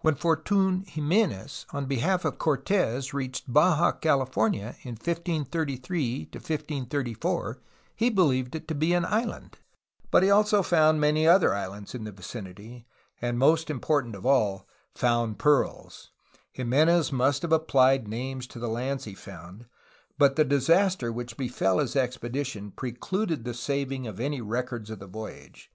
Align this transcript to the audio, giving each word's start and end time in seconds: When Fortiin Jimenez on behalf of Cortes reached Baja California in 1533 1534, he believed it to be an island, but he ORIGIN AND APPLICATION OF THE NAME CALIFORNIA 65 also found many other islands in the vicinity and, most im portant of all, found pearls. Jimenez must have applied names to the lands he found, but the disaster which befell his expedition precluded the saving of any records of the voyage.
When 0.00 0.14
Fortiin 0.14 0.88
Jimenez 0.88 1.66
on 1.70 1.84
behalf 1.84 2.24
of 2.24 2.38
Cortes 2.38 3.12
reached 3.12 3.52
Baja 3.52 3.92
California 3.92 4.74
in 4.84 4.92
1533 4.92 6.20
1534, 6.32 7.58
he 7.94 8.08
believed 8.08 8.54
it 8.54 8.66
to 8.68 8.74
be 8.74 8.94
an 8.94 9.04
island, 9.04 9.58
but 10.10 10.22
he 10.22 10.30
ORIGIN 10.30 10.38
AND 10.38 10.40
APPLICATION 10.40 10.40
OF 10.40 10.40
THE 10.40 10.40
NAME 10.40 10.42
CALIFORNIA 10.42 10.44
65 10.46 10.56
also 10.56 10.62
found 10.62 11.00
many 11.02 11.28
other 11.28 11.54
islands 11.54 11.94
in 11.94 12.04
the 12.04 12.12
vicinity 12.12 12.86
and, 13.20 13.38
most 13.38 13.68
im 13.70 13.80
portant 13.80 14.14
of 14.16 14.24
all, 14.24 14.66
found 14.94 15.38
pearls. 15.38 16.10
Jimenez 16.52 17.12
must 17.12 17.42
have 17.42 17.52
applied 17.52 18.08
names 18.08 18.46
to 18.46 18.58
the 18.58 18.68
lands 18.70 19.04
he 19.04 19.12
found, 19.12 19.66
but 20.16 20.36
the 20.36 20.44
disaster 20.46 21.12
which 21.12 21.36
befell 21.36 21.80
his 21.80 21.94
expedition 21.94 22.70
precluded 22.70 23.44
the 23.44 23.52
saving 23.52 24.06
of 24.06 24.18
any 24.20 24.40
records 24.40 24.88
of 24.88 25.00
the 25.00 25.06
voyage. 25.06 25.70